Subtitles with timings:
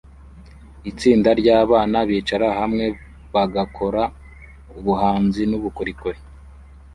[0.91, 2.85] itsinda ryabana bicara hamwe
[3.33, 4.01] bagakora
[4.77, 6.19] ubuhanzi nubukorikori